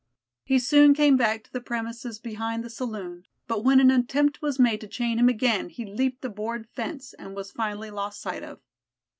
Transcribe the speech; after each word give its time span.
He 0.45 0.57
soon 0.57 0.95
came 0.95 1.15
back 1.15 1.43
to 1.43 1.53
the 1.53 1.61
premises 1.61 2.17
behind 2.17 2.63
the 2.63 2.71
saloon, 2.71 3.27
but 3.45 3.63
when 3.63 3.79
an 3.79 3.91
attempt 3.91 4.41
was 4.41 4.57
made 4.57 4.81
to 4.81 4.87
chain 4.87 5.19
him 5.19 5.29
again, 5.29 5.69
he 5.69 5.85
leaped 5.85 6.25
a 6.25 6.29
board 6.29 6.67
fence 6.73 7.13
and 7.13 7.35
was 7.35 7.51
finally 7.51 7.91
lost 7.91 8.19
sight 8.19 8.41
of. 8.41 8.61